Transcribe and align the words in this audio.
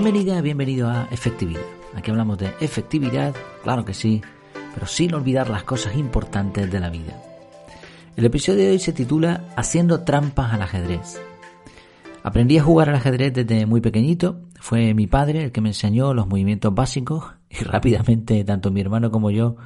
Bienvenida, 0.00 0.40
bienvenido 0.40 0.88
a 0.88 1.08
Efectividad. 1.10 1.60
Aquí 1.96 2.12
hablamos 2.12 2.38
de 2.38 2.54
efectividad, 2.60 3.34
claro 3.64 3.84
que 3.84 3.94
sí, 3.94 4.22
pero 4.72 4.86
sin 4.86 5.12
olvidar 5.12 5.50
las 5.50 5.64
cosas 5.64 5.96
importantes 5.96 6.70
de 6.70 6.78
la 6.78 6.88
vida. 6.88 7.20
El 8.14 8.24
episodio 8.24 8.60
de 8.60 8.70
hoy 8.70 8.78
se 8.78 8.92
titula 8.92 9.48
Haciendo 9.56 10.04
trampas 10.04 10.54
al 10.54 10.62
ajedrez. 10.62 11.20
Aprendí 12.22 12.58
a 12.58 12.62
jugar 12.62 12.90
al 12.90 12.94
ajedrez 12.94 13.32
desde 13.34 13.66
muy 13.66 13.80
pequeñito. 13.80 14.42
Fue 14.60 14.94
mi 14.94 15.08
padre 15.08 15.42
el 15.42 15.50
que 15.50 15.60
me 15.60 15.70
enseñó 15.70 16.14
los 16.14 16.28
movimientos 16.28 16.72
básicos 16.72 17.24
y 17.50 17.64
rápidamente 17.64 18.44
tanto 18.44 18.70
mi 18.70 18.80
hermano 18.80 19.10
como 19.10 19.32
yo 19.32 19.56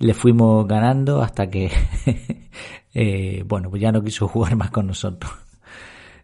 le 0.00 0.12
fuimos 0.12 0.66
ganando 0.66 1.22
hasta 1.22 1.48
que, 1.48 1.70
eh, 2.94 3.44
bueno, 3.46 3.70
pues 3.70 3.80
ya 3.80 3.92
no 3.92 4.02
quiso 4.02 4.26
jugar 4.26 4.56
más 4.56 4.72
con 4.72 4.88
nosotros. 4.88 5.47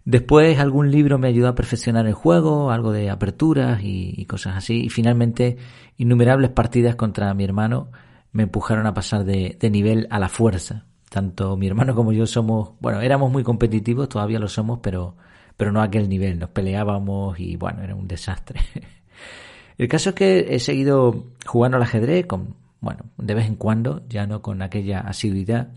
Después 0.05 0.59
algún 0.59 0.91
libro 0.91 1.19
me 1.19 1.29
ayudó 1.29 1.49
a 1.49 1.55
perfeccionar 1.55 2.07
el 2.07 2.13
juego, 2.13 2.71
algo 2.71 2.93
de 2.93 3.09
aperturas 3.09 3.81
y, 3.83 4.25
cosas 4.27 4.57
así. 4.57 4.85
Y 4.85 4.89
finalmente 4.91 5.57
innumerables 5.97 6.51
partidas 6.51 6.95
contra 6.95 7.33
mi 7.33 7.45
hermano 7.45 7.91
me 8.33 8.43
empujaron 8.43 8.87
a 8.87 8.93
pasar 8.93 9.25
de, 9.25 9.57
nivel 9.71 10.07
a 10.11 10.19
la 10.19 10.29
fuerza. 10.29 10.85
Tanto 11.09 11.57
mi 11.57 11.69
hermano 11.69 11.95
como 11.95 12.13
yo 12.13 12.27
somos, 12.27 12.73
bueno, 12.81 13.01
éramos 13.01 13.31
muy 13.33 13.45
competitivos, 13.45 14.09
todavía 14.09 14.39
lo 14.39 14.49
somos, 14.49 14.81
pero, 14.83 15.17
pero 15.57 15.73
no 15.73 15.81
a 15.81 15.85
aquel 15.85 16.09
nivel. 16.09 16.39
Nos 16.39 16.51
peleábamos 16.51 17.39
y 17.41 17.57
bueno, 17.57 17.83
era 17.83 17.95
un 17.95 18.07
desastre. 18.07 18.61
El 19.79 19.89
caso 19.89 20.11
es 20.11 20.15
que 20.15 20.55
he 20.55 20.59
seguido 20.61 21.25
jugando 21.47 21.79
al 21.79 21.83
ajedrez 21.83 22.27
con, 22.27 22.57
bueno, 22.81 23.05
de 23.17 23.35
vez 23.35 23.47
en 23.47 23.57
cuando, 23.57 24.03
ya 24.09 24.27
no 24.27 24.43
con 24.43 24.61
aquella 24.61 25.01
asiduidad. 25.01 25.69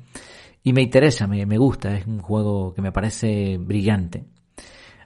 Y 0.68 0.73
me 0.73 0.82
interesa, 0.82 1.27
me, 1.27 1.57
gusta, 1.57 1.96
es 1.96 2.05
un 2.05 2.20
juego 2.20 2.73
que 2.73 2.82
me 2.82 2.91
parece 2.91 3.57
brillante. 3.57 4.26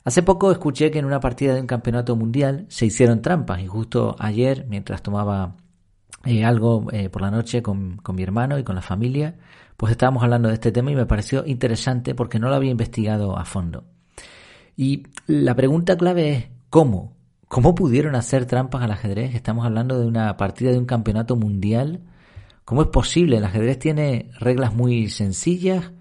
Hace 0.03 0.23
poco 0.23 0.51
escuché 0.51 0.89
que 0.89 0.97
en 0.97 1.05
una 1.05 1.19
partida 1.19 1.53
de 1.53 1.61
un 1.61 1.67
campeonato 1.67 2.15
mundial 2.15 2.65
se 2.67 2.87
hicieron 2.87 3.21
trampas 3.21 3.61
y 3.61 3.67
justo 3.67 4.15
ayer, 4.17 4.65
mientras 4.67 5.03
tomaba 5.03 5.57
eh, 6.25 6.43
algo 6.43 6.87
eh, 6.91 7.09
por 7.09 7.21
la 7.21 7.29
noche 7.29 7.61
con, 7.61 7.97
con, 7.97 8.15
mi 8.15 8.23
hermano 8.23 8.57
y 8.57 8.63
con 8.63 8.73
la 8.73 8.81
familia, 8.81 9.35
pues 9.77 9.91
estábamos 9.91 10.23
hablando 10.23 10.47
de 10.47 10.55
este 10.55 10.71
tema 10.71 10.89
y 10.89 10.95
me 10.95 11.05
pareció 11.05 11.45
interesante 11.45 12.15
porque 12.15 12.39
no 12.39 12.49
lo 12.49 12.55
había 12.55 12.71
investigado 12.71 13.37
a 13.37 13.45
fondo. 13.45 13.83
Y 14.75 15.03
la 15.27 15.55
pregunta 15.55 15.95
clave 15.95 16.31
es, 16.31 16.45
¿cómo? 16.71 17.13
¿Cómo 17.47 17.75
pudieron 17.75 18.15
hacer 18.15 18.47
trampas 18.47 18.81
al 18.81 18.93
ajedrez? 18.93 19.35
Estamos 19.35 19.63
hablando 19.63 19.99
de 19.99 20.07
una 20.07 20.35
partida 20.37 20.71
de 20.71 20.79
un 20.79 20.85
campeonato 20.85 21.35
mundial 21.35 22.01
¿Cómo 22.71 22.83
es 22.83 22.87
posible? 22.87 23.35
El 23.35 23.43
ajedrez 23.43 23.79
tiene 23.79 24.31
reglas 24.39 24.73
muy 24.73 25.09
sencillas. 25.09 25.91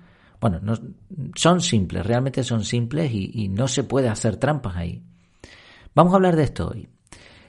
Bueno, 0.41 0.61
no, 0.63 0.75
son 1.35 1.61
simples, 1.61 2.07
realmente 2.07 2.45
son 2.45 2.65
simples 2.65 3.11
y, 3.13 3.49
no 3.49 3.67
se 3.67 3.83
puede 3.83 4.09
hacer 4.09 4.37
trampas 4.37 4.77
ahí. 4.77 5.03
Vamos 5.97 6.13
a 6.13 6.17
hablar 6.17 6.37
de 6.37 6.45
esto 6.45 6.69
hoy. 6.69 6.89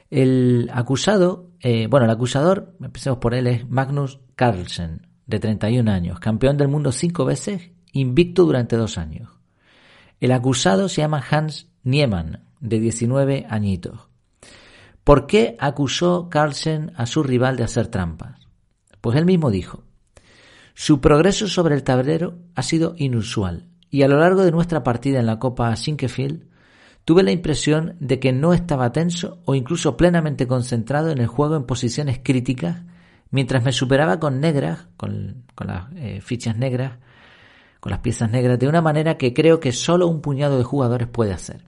El 0.10 0.72
acusado, 0.74 1.52
eh, 1.60 1.86
bueno, 1.86 2.06
el 2.08 2.12
acusador, 2.12 2.76
empecemos 2.82 3.20
por 3.20 3.36
él, 3.36 3.46
es 3.46 3.70
Magnus 3.70 4.22
Carlsen, 4.36 5.06
de 5.28 5.40
31 5.40 5.92
años, 5.92 6.20
campeón 6.20 6.58
del 6.58 6.70
mundo 6.70 6.92
cinco 6.92 7.24
veces, 7.24 7.70
invicto 7.92 8.46
durante 8.46 8.76
dos 8.76 8.98
años. 8.98 9.30
El 10.20 10.32
acusado 10.32 10.90
se 10.90 11.02
llama 11.02 11.24
Hans 11.30 11.68
Niemann, 11.84 12.48
de 12.60 12.80
19 12.80 13.46
añitos. 13.48 14.00
¿Por 15.04 15.28
qué 15.28 15.58
acusó 15.60 16.28
Carlsen 16.28 16.92
a 16.96 17.06
su 17.06 17.22
rival 17.22 17.56
de 17.56 17.66
hacer 17.66 17.86
trampas? 17.86 18.41
Pues 19.02 19.18
él 19.18 19.26
mismo 19.26 19.50
dijo, 19.50 19.84
su 20.74 21.02
progreso 21.02 21.48
sobre 21.48 21.76
el 21.76 21.84
tablero 21.84 22.38
ha 22.56 22.64
sido 22.64 22.94
inusual 22.98 23.68
y 23.90 24.04
a 24.04 24.08
lo 24.08 24.20
largo 24.20 24.44
de 24.44 24.52
nuestra 24.52 24.84
partida 24.84 25.20
en 25.20 25.26
la 25.26 25.40
Copa 25.40 25.76
Sinkefield 25.76 26.48
tuve 27.04 27.24
la 27.24 27.32
impresión 27.32 27.98
de 28.00 28.20
que 28.20 28.32
no 28.32 28.54
estaba 28.54 28.92
tenso 28.92 29.42
o 29.46 29.56
incluso 29.56 29.98
plenamente 29.98 30.48
concentrado 30.48 31.10
en 31.10 31.18
el 31.18 31.28
juego 31.28 31.56
en 31.56 31.66
posiciones 31.66 32.20
críticas 32.24 32.84
mientras 33.32 33.64
me 33.64 33.72
superaba 33.72 34.20
con 34.20 34.40
negras, 34.40 34.88
con, 34.98 35.46
las 35.66 35.92
eh, 35.96 36.22
fichas 36.22 36.58
negras, 36.58 37.00
con 37.80 37.92
las 37.92 38.00
piezas 38.00 38.30
negras, 38.30 38.60
de 38.60 38.68
una 38.68 38.82
manera 38.82 39.18
que 39.18 39.34
creo 39.34 39.60
que 39.60 39.72
solo 39.72 40.08
un 40.08 40.22
puñado 40.22 40.58
de 40.58 40.64
jugadores 40.64 41.08
puede 41.08 41.34
hacer. 41.34 41.66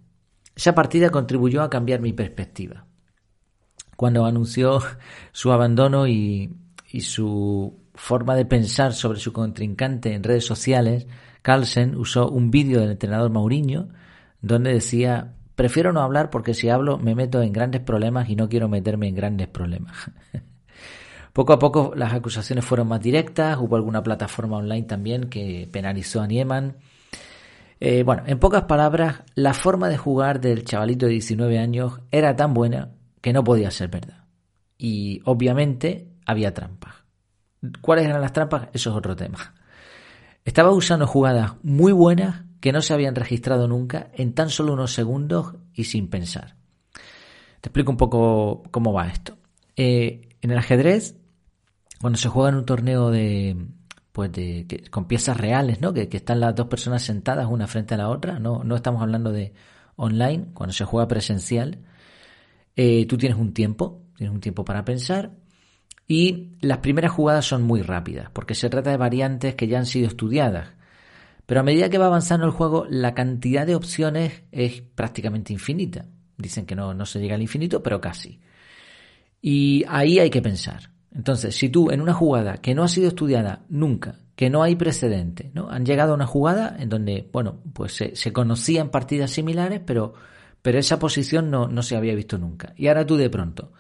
Esa 0.55 0.75
partida 0.75 1.09
contribuyó 1.09 1.63
a 1.63 1.69
cambiar 1.69 1.99
mi 1.99 2.13
perspectiva. 2.13 2.85
Cuando 3.95 4.25
anunció 4.25 4.79
su 5.31 5.51
abandono 5.51 6.07
y, 6.07 6.51
y 6.93 7.01
su 7.01 7.73
forma 7.95 8.35
de 8.35 8.45
pensar 8.45 8.93
sobre 8.93 9.19
su 9.19 9.33
contrincante 9.33 10.13
en 10.13 10.23
redes 10.23 10.45
sociales, 10.45 11.07
Carlsen 11.41 11.95
usó 11.95 12.29
un 12.29 12.51
vídeo 12.51 12.79
del 12.79 12.91
entrenador 12.91 13.31
Mauriño 13.31 13.89
donde 14.41 14.73
decía, 14.73 15.33
prefiero 15.55 15.91
no 15.91 16.01
hablar 16.01 16.29
porque 16.29 16.53
si 16.53 16.69
hablo 16.69 16.99
me 16.99 17.15
meto 17.15 17.41
en 17.41 17.51
grandes 17.51 17.81
problemas 17.81 18.29
y 18.29 18.35
no 18.35 18.47
quiero 18.47 18.69
meterme 18.69 19.07
en 19.07 19.15
grandes 19.15 19.47
problemas. 19.47 20.11
poco 21.33 21.53
a 21.53 21.59
poco 21.59 21.93
las 21.95 22.13
acusaciones 22.13 22.63
fueron 22.63 22.89
más 22.89 23.01
directas, 23.01 23.57
hubo 23.59 23.75
alguna 23.75 24.03
plataforma 24.03 24.57
online 24.57 24.83
también 24.83 25.29
que 25.29 25.67
penalizó 25.71 26.21
a 26.21 26.27
Nieman. 26.27 26.77
Eh, 27.79 28.03
bueno, 28.03 28.21
en 28.27 28.37
pocas 28.37 28.65
palabras, 28.65 29.23
la 29.33 29.55
forma 29.55 29.89
de 29.89 29.97
jugar 29.97 30.39
del 30.39 30.63
chavalito 30.63 31.07
de 31.07 31.13
19 31.13 31.57
años 31.57 32.01
era 32.11 32.35
tan 32.35 32.53
buena 32.53 32.91
que 33.19 33.33
no 33.33 33.43
podía 33.43 33.71
ser 33.71 33.89
verdad. 33.89 34.25
Y 34.77 35.21
obviamente 35.25 36.12
había 36.25 36.53
trampas. 36.53 36.93
¿Cuáles 37.81 38.05
eran 38.05 38.21
las 38.21 38.33
trampas? 38.33 38.69
Eso 38.73 38.89
es 38.89 38.95
otro 38.95 39.15
tema. 39.15 39.53
Estaba 40.45 40.71
usando 40.71 41.07
jugadas 41.07 41.53
muy 41.63 41.91
buenas 41.93 42.43
que 42.59 42.71
no 42.71 42.81
se 42.81 42.93
habían 42.93 43.15
registrado 43.15 43.67
nunca 43.67 44.09
en 44.13 44.33
tan 44.33 44.49
solo 44.49 44.73
unos 44.73 44.93
segundos 44.93 45.55
y 45.73 45.85
sin 45.85 46.09
pensar. 46.09 46.55
Te 47.61 47.69
explico 47.69 47.91
un 47.91 47.97
poco 47.97 48.63
cómo 48.71 48.91
va 48.91 49.07
esto. 49.07 49.37
Eh, 49.75 50.29
en 50.41 50.51
el 50.51 50.57
ajedrez, 50.57 51.15
cuando 52.01 52.17
se 52.17 52.27
juega 52.27 52.49
en 52.49 52.55
un 52.55 52.65
torneo 52.65 53.09
de, 53.09 53.55
pues 54.11 54.31
de, 54.31 54.85
con 54.91 55.07
piezas 55.07 55.37
reales, 55.37 55.79
¿no? 55.79 55.93
Que, 55.93 56.09
están 56.11 56.39
las 56.39 56.55
dos 56.55 56.67
personas 56.67 57.03
sentadas 57.03 57.47
una 57.49 57.67
frente 57.67 57.95
a 57.95 57.97
la 57.97 58.09
otra, 58.09 58.39
no, 58.39 58.63
no 58.63 58.75
estamos 58.75 59.01
hablando 59.01 59.31
de 59.31 59.53
online, 59.95 60.47
cuando 60.53 60.73
se 60.73 60.85
juega 60.85 61.07
presencial, 61.07 61.79
eh, 62.75 63.05
tú 63.07 63.17
tienes 63.17 63.37
un 63.37 63.53
tiempo, 63.53 64.01
tienes 64.15 64.33
un 64.33 64.41
tiempo 64.41 64.65
para 64.65 64.83
pensar 64.83 65.31
y 66.07 66.49
las 66.61 66.79
primeras 66.79 67.11
jugadas 67.11 67.45
son 67.45 67.63
muy 67.63 67.81
rápidas, 67.81 68.29
porque 68.33 68.55
se 68.55 68.69
trata 68.69 68.91
de 68.91 68.97
variantes 68.97 69.55
que 69.55 69.67
ya 69.67 69.79
han 69.79 69.85
sido 69.85 70.07
estudiadas. 70.07 70.69
Pero 71.45 71.61
a 71.61 71.63
medida 71.63 71.89
que 71.89 71.97
va 71.97 72.05
avanzando 72.07 72.45
el 72.45 72.51
juego, 72.51 72.85
la 72.89 73.13
cantidad 73.13 73.65
de 73.65 73.75
opciones 73.75 74.43
es 74.51 74.81
prácticamente 74.81 75.53
infinita. 75.53 76.05
Dicen 76.37 76.65
que 76.65 76.75
no, 76.75 76.93
no 76.93 77.05
se 77.05 77.19
llega 77.19 77.35
al 77.35 77.41
infinito, 77.41 77.83
pero 77.83 78.01
casi. 78.01 78.39
Y 79.41 79.83
ahí 79.87 80.19
hay 80.19 80.29
que 80.29 80.41
pensar. 80.41 80.91
Entonces, 81.13 81.55
si 81.55 81.69
tú 81.69 81.91
en 81.91 82.01
una 82.01 82.13
jugada 82.13 82.57
que 82.57 82.73
no 82.73 82.83
ha 82.83 82.87
sido 82.87 83.09
estudiada 83.09 83.63
nunca, 83.69 84.19
que 84.35 84.49
no 84.49 84.63
hay 84.63 84.75
precedente, 84.75 85.51
¿no? 85.53 85.69
Han 85.69 85.85
llegado 85.85 86.13
a 86.13 86.15
una 86.15 86.25
jugada 86.25 86.75
en 86.79 86.89
donde, 86.89 87.29
bueno, 87.31 87.59
pues 87.73 87.93
se, 87.93 88.15
se 88.15 88.33
conocían 88.33 88.89
partidas 88.89 89.31
similares, 89.31 89.81
pero, 89.85 90.13
pero 90.61 90.79
esa 90.79 90.97
posición 90.97 91.51
no, 91.51 91.67
no 91.67 91.83
se 91.83 91.95
había 91.95 92.15
visto 92.15 92.37
nunca. 92.37 92.73
Y 92.77 92.87
ahora 92.87 93.05
tú 93.05 93.15
de 93.15 93.29
pronto 93.29 93.73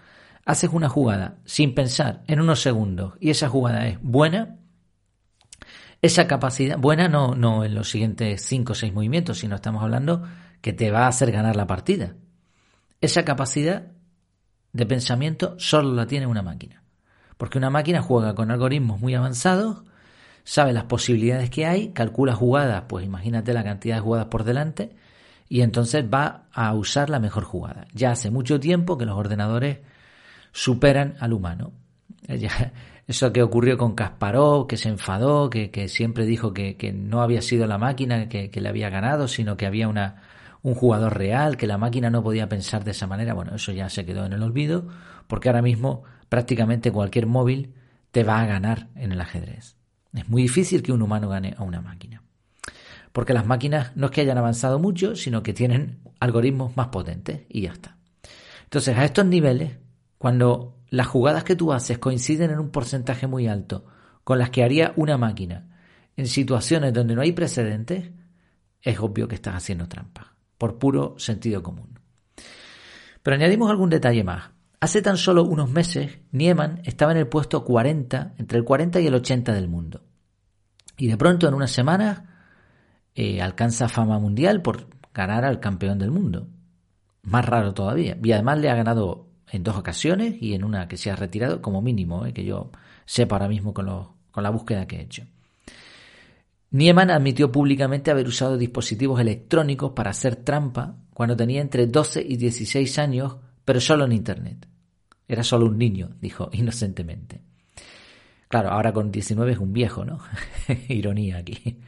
haces 0.45 0.69
una 0.73 0.89
jugada 0.89 1.37
sin 1.45 1.73
pensar 1.73 2.23
en 2.27 2.39
unos 2.39 2.61
segundos 2.61 3.13
y 3.19 3.29
esa 3.29 3.49
jugada 3.49 3.87
es 3.87 3.97
buena, 4.01 4.57
esa 6.01 6.27
capacidad, 6.27 6.77
buena 6.77 7.07
no, 7.07 7.35
no 7.35 7.63
en 7.63 7.75
los 7.75 7.89
siguientes 7.89 8.41
5 8.45 8.73
o 8.73 8.75
6 8.75 8.93
movimientos, 8.93 9.39
sino 9.39 9.55
estamos 9.55 9.83
hablando 9.83 10.23
que 10.61 10.73
te 10.73 10.91
va 10.91 11.05
a 11.05 11.07
hacer 11.07 11.31
ganar 11.31 11.55
la 11.55 11.67
partida. 11.67 12.15
Esa 12.99 13.23
capacidad 13.23 13.91
de 14.73 14.85
pensamiento 14.85 15.55
solo 15.59 15.93
la 15.93 16.07
tiene 16.07 16.27
una 16.27 16.41
máquina. 16.41 16.83
Porque 17.37 17.57
una 17.57 17.69
máquina 17.69 18.01
juega 18.01 18.35
con 18.35 18.51
algoritmos 18.51 18.99
muy 18.99 19.15
avanzados, 19.15 19.83
sabe 20.43 20.73
las 20.73 20.85
posibilidades 20.85 21.49
que 21.49 21.65
hay, 21.65 21.93
calcula 21.93 22.35
jugadas, 22.35 22.83
pues 22.89 23.05
imagínate 23.05 23.53
la 23.53 23.63
cantidad 23.63 23.95
de 23.95 24.01
jugadas 24.01 24.27
por 24.27 24.43
delante, 24.43 24.95
y 25.47 25.61
entonces 25.61 26.05
va 26.11 26.47
a 26.51 26.73
usar 26.73 27.09
la 27.09 27.19
mejor 27.19 27.43
jugada. 27.43 27.87
Ya 27.93 28.11
hace 28.11 28.29
mucho 28.29 28.59
tiempo 28.59 28.97
que 28.97 29.05
los 29.05 29.17
ordenadores 29.17 29.79
superan 30.53 31.15
al 31.19 31.33
humano. 31.33 31.73
Eso 33.05 33.33
que 33.33 33.43
ocurrió 33.43 33.77
con 33.77 33.95
Kasparov, 33.95 34.65
que 34.67 34.77
se 34.77 34.87
enfadó, 34.87 35.49
que, 35.49 35.89
siempre 35.89 36.25
dijo 36.25 36.53
que, 36.53 36.93
no 36.95 37.21
había 37.21 37.41
sido 37.41 37.67
la 37.67 37.77
máquina 37.77 38.29
que, 38.29 38.49
le 38.53 38.69
había 38.69 38.89
ganado, 38.89 39.27
sino 39.27 39.57
que 39.57 39.65
había 39.65 39.89
una, 39.89 40.21
un 40.61 40.73
jugador 40.73 41.17
real, 41.17 41.57
que 41.57 41.67
la 41.67 41.77
máquina 41.77 42.09
no 42.09 42.23
podía 42.23 42.47
pensar 42.47 42.85
de 42.85 42.91
esa 42.91 43.05
manera. 43.05 43.33
Bueno, 43.33 43.55
eso 43.55 43.73
ya 43.73 43.89
se 43.89 44.05
quedó 44.05 44.25
en 44.25 44.31
el 44.31 44.41
olvido, 44.41 44.87
porque 45.27 45.49
ahora 45.49 45.61
mismo 45.61 46.03
prácticamente 46.29 46.93
cualquier 46.93 47.27
móvil 47.27 47.73
te 48.11 48.23
va 48.23 48.39
a 48.39 48.45
ganar 48.45 48.87
en 48.95 49.11
el 49.11 49.19
ajedrez. 49.19 49.75
Es 50.13 50.29
muy 50.29 50.43
difícil 50.43 50.81
que 50.81 50.93
un 50.93 51.01
humano 51.01 51.27
gane 51.27 51.55
a 51.57 51.63
una 51.63 51.81
máquina. 51.81 52.23
Porque 53.11 53.33
las 53.33 53.45
máquinas 53.45 53.95
no 53.95 54.05
es 54.05 54.11
que 54.11 54.21
hayan 54.21 54.37
avanzado 54.37 54.79
mucho, 54.79 55.15
sino 55.15 55.43
que 55.43 55.53
tienen 55.53 55.99
algoritmos 56.19 56.77
más 56.77 56.87
potentes 56.87 57.41
y 57.49 57.61
ya 57.61 57.73
está. 57.73 57.97
Entonces, 58.63 58.97
a 58.97 59.03
estos 59.05 59.25
niveles, 59.25 59.77
cuando 60.23 60.77
las 60.89 61.07
jugadas 61.07 61.43
que 61.43 61.57
tú 61.57 61.73
haces 61.73 61.97
coinciden 61.97 62.49
en 62.49 62.59
un 62.59 62.69
porcentaje 62.69 63.27
muy 63.27 63.49
alto 63.49 63.83
con 64.23 64.39
las 64.39 64.51
que 64.51 64.63
haría 64.63 64.93
una 64.95 65.17
máquina 65.17 65.67
en 66.15 66.27
situaciones 66.27 66.93
donde 66.93 67.13
no 67.13 67.23
hay 67.23 67.33
precedentes, 67.33 68.09
es 68.81 68.99
obvio 69.01 69.27
que 69.27 69.35
estás 69.35 69.55
haciendo 69.55 69.89
trampa, 69.89 70.33
por 70.57 70.79
puro 70.79 71.15
sentido 71.17 71.61
común. 71.61 71.99
Pero 73.21 73.35
añadimos 73.35 73.69
algún 73.69 73.89
detalle 73.89 74.23
más. 74.23 74.51
Hace 74.79 75.01
tan 75.01 75.17
solo 75.17 75.43
unos 75.43 75.69
meses, 75.69 76.19
Nieman 76.31 76.79
estaba 76.85 77.11
en 77.11 77.17
el 77.17 77.27
puesto 77.27 77.65
40, 77.65 78.35
entre 78.37 78.59
el 78.59 78.63
40 78.63 79.01
y 79.01 79.07
el 79.07 79.15
80 79.15 79.51
del 79.51 79.67
mundo. 79.67 80.05
Y 80.95 81.07
de 81.07 81.17
pronto, 81.17 81.49
en 81.49 81.53
unas 81.53 81.71
semanas, 81.71 82.21
eh, 83.13 83.41
alcanza 83.41 83.89
fama 83.89 84.19
mundial 84.19 84.61
por 84.61 84.87
ganar 85.13 85.43
al 85.43 85.59
campeón 85.59 85.99
del 85.99 86.11
mundo. 86.11 86.47
Más 87.23 87.43
raro 87.43 87.73
todavía. 87.73 88.17
Y 88.23 88.31
además 88.31 88.59
le 88.59 88.69
ha 88.69 88.75
ganado 88.75 89.32
en 89.53 89.63
dos 89.63 89.77
ocasiones 89.77 90.35
y 90.41 90.55
en 90.55 90.63
una 90.63 90.87
que 90.87 90.97
se 90.97 91.11
ha 91.11 91.15
retirado 91.15 91.61
como 91.61 91.81
mínimo, 91.81 92.25
eh, 92.25 92.33
que 92.33 92.43
yo 92.43 92.71
sepa 93.05 93.35
ahora 93.35 93.47
mismo 93.47 93.71
con, 93.71 93.85
con 94.31 94.43
la 94.43 94.49
búsqueda 94.49 94.87
que 94.87 94.97
he 94.97 95.01
hecho. 95.01 95.25
Nieman 96.71 97.11
admitió 97.11 97.51
públicamente 97.51 98.09
haber 98.09 98.27
usado 98.27 98.57
dispositivos 98.57 99.21
electrónicos 99.21 99.91
para 99.91 100.09
hacer 100.09 100.37
trampa 100.37 100.95
cuando 101.13 101.37
tenía 101.37 101.61
entre 101.61 101.85
12 101.85 102.25
y 102.27 102.35
16 102.35 102.97
años, 102.97 103.35
pero 103.63 103.79
solo 103.79 104.05
en 104.05 104.13
Internet. 104.13 104.67
Era 105.27 105.43
solo 105.43 105.67
un 105.67 105.77
niño, 105.77 106.09
dijo 106.19 106.49
inocentemente. 106.53 107.41
Claro, 108.47 108.71
ahora 108.71 108.91
con 108.91 109.11
19 109.11 109.51
es 109.51 109.59
un 109.59 109.71
viejo, 109.71 110.03
¿no? 110.03 110.19
Ironía 110.89 111.37
aquí. 111.37 111.79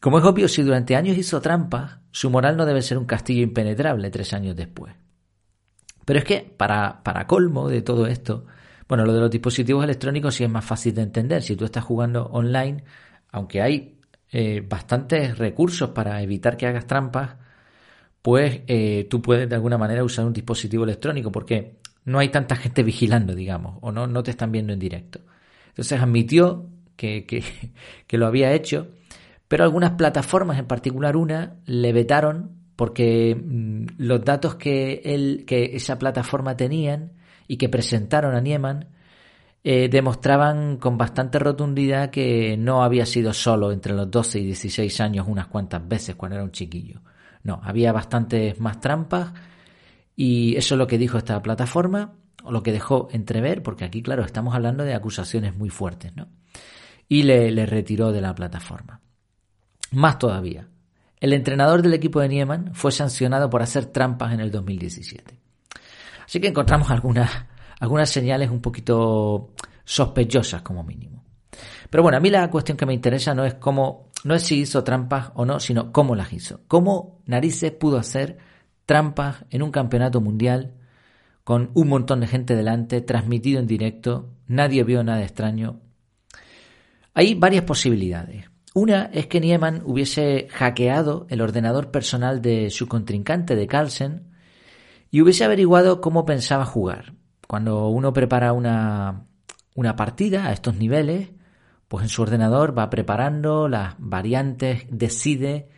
Como 0.00 0.18
es 0.18 0.24
obvio, 0.24 0.48
si 0.48 0.62
durante 0.62 0.96
años 0.96 1.16
hizo 1.16 1.40
trampas, 1.40 1.98
su 2.10 2.30
moral 2.30 2.56
no 2.56 2.66
debe 2.66 2.82
ser 2.82 2.98
un 2.98 3.06
castillo 3.06 3.42
impenetrable 3.42 4.10
tres 4.10 4.32
años 4.34 4.56
después. 4.56 4.92
Pero 6.04 6.18
es 6.18 6.24
que, 6.24 6.40
para, 6.56 7.02
para 7.02 7.26
colmo 7.26 7.68
de 7.68 7.82
todo 7.82 8.06
esto, 8.06 8.46
bueno, 8.88 9.04
lo 9.06 9.14
de 9.14 9.20
los 9.20 9.30
dispositivos 9.30 9.84
electrónicos 9.84 10.34
sí 10.34 10.44
es 10.44 10.50
más 10.50 10.64
fácil 10.64 10.94
de 10.94 11.02
entender. 11.02 11.42
Si 11.42 11.56
tú 11.56 11.64
estás 11.64 11.84
jugando 11.84 12.26
online, 12.26 12.84
aunque 13.32 13.62
hay 13.62 13.98
eh, 14.30 14.62
bastantes 14.68 15.38
recursos 15.38 15.90
para 15.90 16.20
evitar 16.22 16.56
que 16.56 16.66
hagas 16.66 16.86
trampas, 16.86 17.36
pues 18.22 18.62
eh, 18.66 19.06
tú 19.10 19.22
puedes 19.22 19.48
de 19.48 19.54
alguna 19.54 19.78
manera 19.78 20.04
usar 20.04 20.24
un 20.24 20.32
dispositivo 20.32 20.84
electrónico 20.84 21.30
porque 21.30 21.78
no 22.04 22.18
hay 22.18 22.28
tanta 22.28 22.56
gente 22.56 22.82
vigilando, 22.82 23.34
digamos, 23.34 23.78
o 23.80 23.92
no, 23.92 24.06
no 24.06 24.22
te 24.22 24.30
están 24.30 24.52
viendo 24.52 24.72
en 24.72 24.78
directo. 24.78 25.20
Entonces 25.68 26.00
admitió 26.00 26.68
que, 26.96 27.26
que, 27.26 27.42
que 28.06 28.18
lo 28.18 28.26
había 28.26 28.52
hecho, 28.52 28.88
pero 29.48 29.64
algunas 29.64 29.92
plataformas, 29.92 30.58
en 30.58 30.66
particular 30.66 31.16
una, 31.16 31.56
le 31.66 31.92
vetaron 31.92 32.63
porque 32.76 33.34
mm, 33.34 33.86
los 33.98 34.24
datos 34.24 34.56
que, 34.56 35.02
él, 35.04 35.44
que 35.46 35.76
esa 35.76 35.98
plataforma 35.98 36.56
tenían 36.56 37.12
y 37.46 37.56
que 37.56 37.68
presentaron 37.68 38.34
a 38.34 38.40
Nieman 38.40 38.88
eh, 39.66 39.88
demostraban 39.88 40.76
con 40.76 40.98
bastante 40.98 41.38
rotundidad 41.38 42.10
que 42.10 42.56
no 42.56 42.82
había 42.82 43.06
sido 43.06 43.32
solo 43.32 43.72
entre 43.72 43.94
los 43.94 44.10
12 44.10 44.40
y 44.40 44.44
16 44.44 45.00
años 45.00 45.26
unas 45.26 45.46
cuantas 45.46 45.86
veces 45.88 46.16
cuando 46.16 46.36
era 46.36 46.44
un 46.44 46.52
chiquillo. 46.52 47.00
No, 47.42 47.60
había 47.62 47.92
bastantes 47.92 48.60
más 48.60 48.80
trampas 48.80 49.32
y 50.16 50.56
eso 50.56 50.74
es 50.74 50.78
lo 50.78 50.86
que 50.86 50.98
dijo 50.98 51.18
esta 51.18 51.40
plataforma 51.42 52.12
o 52.42 52.52
lo 52.52 52.62
que 52.62 52.72
dejó 52.72 53.08
entrever, 53.10 53.62
porque 53.62 53.84
aquí, 53.84 54.02
claro, 54.02 54.22
estamos 54.22 54.54
hablando 54.54 54.84
de 54.84 54.94
acusaciones 54.94 55.56
muy 55.56 55.70
fuertes, 55.70 56.14
¿no? 56.14 56.28
Y 57.08 57.22
le, 57.22 57.50
le 57.50 57.64
retiró 57.64 58.12
de 58.12 58.20
la 58.20 58.34
plataforma. 58.34 59.00
Más 59.92 60.18
todavía, 60.18 60.68
el 61.24 61.32
entrenador 61.32 61.82
del 61.82 61.94
equipo 61.94 62.20
de 62.20 62.28
Nieman 62.28 62.74
fue 62.74 62.92
sancionado 62.92 63.50
por 63.50 63.62
hacer 63.62 63.86
trampas 63.86 64.32
en 64.32 64.40
el 64.40 64.50
2017. 64.50 65.38
Así 66.24 66.40
que 66.40 66.48
encontramos 66.48 66.90
algunas 66.90 67.30
algunas 67.80 68.10
señales 68.10 68.50
un 68.50 68.60
poquito 68.60 69.52
sospechosas 69.84 70.62
como 70.62 70.82
mínimo. 70.82 71.24
Pero 71.90 72.02
bueno, 72.02 72.18
a 72.18 72.20
mí 72.20 72.30
la 72.30 72.50
cuestión 72.50 72.76
que 72.76 72.86
me 72.86 72.94
interesa 72.94 73.34
no 73.34 73.44
es 73.44 73.54
cómo, 73.54 74.10
no 74.24 74.34
es 74.34 74.42
si 74.42 74.60
hizo 74.60 74.82
trampas 74.82 75.30
o 75.34 75.44
no, 75.44 75.60
sino 75.60 75.92
cómo 75.92 76.14
las 76.14 76.32
hizo. 76.32 76.60
Cómo 76.66 77.20
narices 77.26 77.72
pudo 77.72 77.98
hacer 77.98 78.38
trampas 78.86 79.44
en 79.50 79.62
un 79.62 79.70
campeonato 79.70 80.20
mundial 80.20 80.74
con 81.44 81.70
un 81.74 81.88
montón 81.88 82.20
de 82.20 82.26
gente 82.26 82.56
delante, 82.56 83.02
transmitido 83.02 83.60
en 83.60 83.66
directo, 83.66 84.30
nadie 84.46 84.82
vio 84.82 85.04
nada 85.04 85.22
extraño. 85.22 85.80
Hay 87.12 87.34
varias 87.34 87.64
posibilidades. 87.64 88.46
Una 88.76 89.04
es 89.12 89.28
que 89.28 89.40
Nieman 89.40 89.82
hubiese 89.84 90.48
hackeado 90.50 91.28
el 91.30 91.40
ordenador 91.40 91.92
personal 91.92 92.42
de 92.42 92.70
su 92.70 92.88
contrincante 92.88 93.54
de 93.54 93.68
Carlsen 93.68 94.32
y 95.12 95.22
hubiese 95.22 95.44
averiguado 95.44 96.00
cómo 96.00 96.24
pensaba 96.24 96.64
jugar. 96.64 97.14
Cuando 97.46 97.86
uno 97.86 98.12
prepara 98.12 98.52
una, 98.52 99.26
una 99.76 99.94
partida 99.94 100.48
a 100.48 100.52
estos 100.52 100.74
niveles, 100.74 101.30
pues 101.86 102.02
en 102.02 102.08
su 102.08 102.22
ordenador 102.22 102.76
va 102.76 102.90
preparando 102.90 103.68
las 103.68 103.94
variantes, 103.98 104.86
decide, 104.90 105.68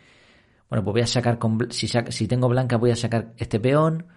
bueno, 0.67 0.83
pues 0.83 0.93
voy 0.93 1.01
a 1.01 1.07
sacar, 1.07 1.37
con, 1.37 1.71
si, 1.71 1.87
si 1.87 2.27
tengo 2.27 2.49
blanca 2.49 2.77
voy 2.77 2.89
a 2.89 2.95
sacar 2.95 3.31
este 3.37 3.59
peón, 3.59 4.07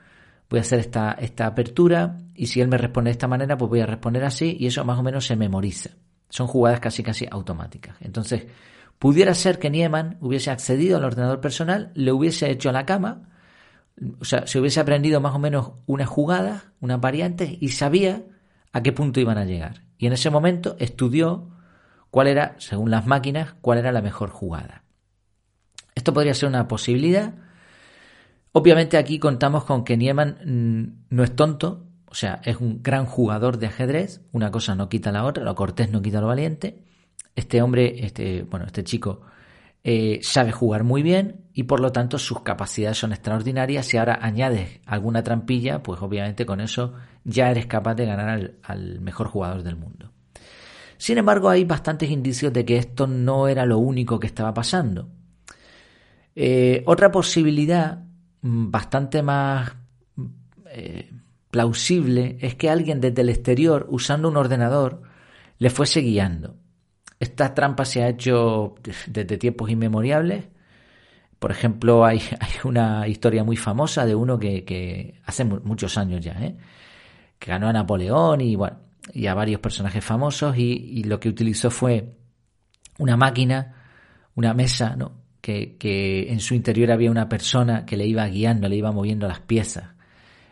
voy 0.48 0.58
a 0.58 0.62
hacer 0.62 0.78
esta, 0.78 1.12
esta 1.12 1.46
apertura 1.46 2.16
y 2.34 2.46
si 2.46 2.62
él 2.62 2.68
me 2.68 2.78
responde 2.78 3.10
de 3.10 3.12
esta 3.12 3.28
manera, 3.28 3.58
pues 3.58 3.68
voy 3.68 3.80
a 3.80 3.86
responder 3.86 4.24
así 4.24 4.56
y 4.58 4.68
eso 4.68 4.86
más 4.86 4.98
o 4.98 5.02
menos 5.02 5.26
se 5.26 5.36
memoriza. 5.36 5.90
Son 6.30 6.46
jugadas 6.46 6.80
casi 6.80 7.02
casi 7.02 7.26
automáticas. 7.30 7.96
Entonces, 8.00 8.46
pudiera 8.98 9.34
ser 9.34 9.58
que 9.58 9.70
Nieman 9.70 10.16
hubiese 10.20 10.50
accedido 10.50 10.96
al 10.96 11.04
ordenador 11.04 11.40
personal, 11.40 11.92
le 11.94 12.12
hubiese 12.12 12.50
hecho 12.50 12.72
la 12.72 12.86
cama, 12.86 13.28
o 14.18 14.24
sea, 14.24 14.46
se 14.46 14.58
hubiese 14.58 14.80
aprendido 14.80 15.20
más 15.20 15.34
o 15.34 15.38
menos 15.38 15.72
una 15.86 16.06
jugada, 16.06 16.72
unas 16.80 17.00
variantes 17.00 17.50
y 17.60 17.68
sabía 17.68 18.24
a 18.72 18.82
qué 18.82 18.92
punto 18.92 19.20
iban 19.20 19.38
a 19.38 19.44
llegar. 19.44 19.82
Y 19.98 20.06
en 20.06 20.14
ese 20.14 20.30
momento 20.30 20.76
estudió 20.78 21.50
cuál 22.10 22.28
era, 22.28 22.54
según 22.58 22.90
las 22.90 23.06
máquinas, 23.06 23.54
cuál 23.60 23.78
era 23.78 23.92
la 23.92 24.00
mejor 24.00 24.30
jugada. 24.30 24.84
Esto 25.94 26.14
podría 26.14 26.34
ser 26.34 26.48
una 26.48 26.68
posibilidad. 26.68 27.34
Obviamente 28.52 28.96
aquí 28.96 29.18
contamos 29.18 29.64
con 29.64 29.84
que 29.84 29.96
Nieman 29.96 30.38
mm, 30.44 31.14
no 31.14 31.22
es 31.22 31.36
tonto, 31.36 31.89
o 32.10 32.14
sea, 32.14 32.40
es 32.44 32.56
un 32.56 32.82
gran 32.82 33.06
jugador 33.06 33.58
de 33.58 33.68
ajedrez, 33.68 34.20
una 34.32 34.50
cosa 34.50 34.74
no 34.74 34.88
quita 34.88 35.12
la 35.12 35.24
otra, 35.24 35.44
lo 35.44 35.54
cortés 35.54 35.90
no 35.90 36.02
quita 36.02 36.20
lo 36.20 36.26
valiente. 36.26 36.82
Este 37.36 37.62
hombre, 37.62 38.04
este, 38.04 38.42
bueno, 38.42 38.66
este 38.66 38.82
chico 38.82 39.20
eh, 39.84 40.18
sabe 40.22 40.50
jugar 40.50 40.82
muy 40.82 41.02
bien 41.04 41.44
y 41.54 41.62
por 41.62 41.78
lo 41.78 41.92
tanto 41.92 42.18
sus 42.18 42.42
capacidades 42.42 42.98
son 42.98 43.12
extraordinarias. 43.12 43.86
Si 43.86 43.96
ahora 43.96 44.18
añades 44.20 44.80
alguna 44.86 45.22
trampilla, 45.22 45.84
pues 45.84 46.02
obviamente 46.02 46.44
con 46.44 46.60
eso 46.60 46.94
ya 47.22 47.48
eres 47.48 47.66
capaz 47.66 47.94
de 47.94 48.06
ganar 48.06 48.54
al, 48.64 49.00
mejor 49.00 49.28
jugador 49.28 49.62
del 49.62 49.76
mundo. 49.76 50.10
Sin 50.96 51.16
embargo, 51.16 51.48
hay 51.48 51.64
bastantes 51.64 52.10
indicios 52.10 52.52
de 52.52 52.64
que 52.64 52.76
esto 52.76 53.06
no 53.06 53.46
era 53.46 53.64
lo 53.66 53.78
único 53.78 54.18
que 54.18 54.26
estaba 54.26 54.52
pasando. 54.52 55.08
Eh, 56.34 56.82
otra 56.86 57.12
posibilidad 57.12 58.02
mm, 58.42 58.70
bastante 58.70 59.22
más 59.22 59.72
eh, 60.66 61.10
plausible 61.50 62.38
es 62.40 62.54
que 62.54 62.70
alguien 62.70 63.00
desde 63.00 63.22
el 63.22 63.28
exterior, 63.28 63.86
usando 63.90 64.28
un 64.28 64.36
ordenador, 64.36 65.02
le 65.58 65.70
fuese 65.70 66.00
guiando. 66.00 66.56
Esta 67.18 67.54
trampa 67.54 67.84
se 67.84 68.02
ha 68.02 68.08
hecho 68.08 68.76
desde 69.06 69.36
tiempos 69.36 69.68
inmemoriales. 69.68 70.46
Por 71.38 71.50
ejemplo, 71.50 72.04
hay, 72.04 72.22
una 72.64 73.06
historia 73.08 73.44
muy 73.44 73.56
famosa 73.56 74.06
de 74.06 74.14
uno 74.14 74.38
que, 74.38 75.20
hace 75.24 75.44
muchos 75.44 75.98
años 75.98 76.24
ya, 76.24 76.32
¿eh? 76.32 76.56
que 77.38 77.50
ganó 77.50 77.68
a 77.68 77.72
Napoleón 77.72 78.40
y, 78.40 78.56
bueno, 78.56 78.78
y 79.12 79.26
a 79.26 79.34
varios 79.34 79.60
personajes 79.60 80.04
famosos 80.04 80.56
y, 80.56 81.02
lo 81.04 81.18
que 81.18 81.28
utilizó 81.28 81.70
fue 81.70 82.16
una 82.98 83.16
máquina, 83.16 83.74
una 84.34 84.54
mesa, 84.54 84.94
¿no? 84.96 85.20
Que, 85.40 85.76
que, 85.78 86.30
en 86.30 86.40
su 86.40 86.54
interior 86.54 86.92
había 86.92 87.10
una 87.10 87.28
persona 87.28 87.86
que 87.86 87.96
le 87.96 88.06
iba 88.06 88.26
guiando, 88.26 88.68
le 88.68 88.76
iba 88.76 88.92
moviendo 88.92 89.26
las 89.26 89.40
piezas. 89.40 89.99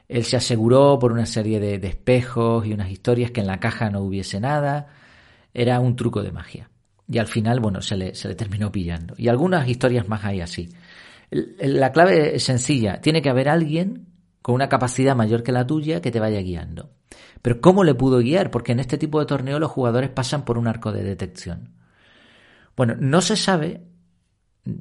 Él 0.09 0.25
se 0.25 0.37
aseguró 0.37 0.99
por 0.99 1.13
una 1.13 1.27
serie 1.27 1.61
de, 1.61 1.79
de 1.79 1.89
espejos 1.89 2.67
y 2.67 2.73
unas 2.73 2.91
historias 2.91 3.31
que 3.31 3.41
en 3.41 3.47
la 3.47 3.61
caja 3.61 3.91
no 3.91 4.01
hubiese 4.01 4.41
nada 4.41 4.89
era 5.53 5.81
un 5.81 5.97
truco 5.97 6.23
de 6.23 6.33
magia. 6.33 6.71
Y 7.09 7.19
al 7.19 7.27
final, 7.27 7.61
bueno, 7.61 7.81
se 7.81 7.97
le, 7.97 8.15
se 8.15 8.29
le 8.29 8.35
terminó 8.35 8.71
pillando. 8.71 9.15
Y 9.17 9.29
algunas 9.29 9.69
historias 9.69 10.09
más 10.09 10.25
hay 10.25 10.41
así. 10.41 10.69
La 11.31 11.91
clave 11.93 12.37
es 12.37 12.45
sencilla. 12.45 13.01
Tiene 13.01 13.23
que 13.23 13.31
haber 13.31 13.49
alguien 13.49 14.07
con 14.43 14.55
una 14.55 14.69
capacidad 14.69 15.17
mayor 15.17 15.43
que 15.43 15.53
la 15.53 15.67
tuya 15.67 16.01
que 16.01 16.11
te 16.11 16.21
vaya 16.21 16.41
guiando. 16.41 16.91
Pero 17.41 17.61
¿cómo 17.61 17.85
le 17.85 17.95
pudo 17.95 18.19
guiar? 18.19 18.51
Porque 18.51 18.73
en 18.73 18.81
este 18.81 18.99
tipo 18.99 19.21
de 19.21 19.27
torneo 19.27 19.59
los 19.59 19.71
jugadores 19.71 20.11
pasan 20.11 20.45
por 20.45 20.59
un 20.59 20.69
arco 20.69 20.93
de 20.93 21.03
detección. 21.03 21.75
Bueno, 22.77 22.95
no 22.99 23.21
se 23.21 23.37
sabe, 23.37 23.83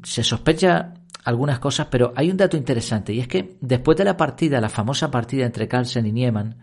se 0.04 0.24
sospecha 0.24 0.94
algunas 1.28 1.60
cosas, 1.60 1.88
pero 1.92 2.14
hay 2.16 2.32
un 2.32 2.38
dato 2.38 2.56
interesante 2.56 3.12
y 3.12 3.20
es 3.20 3.28
que 3.28 3.58
después 3.60 3.98
de 3.98 4.06
la 4.06 4.16
partida, 4.16 4.62
la 4.62 4.70
famosa 4.70 5.12
partida 5.12 5.46
entre 5.46 5.68
Carlsen 5.68 6.06
y 6.06 6.14
Nieman, 6.14 6.56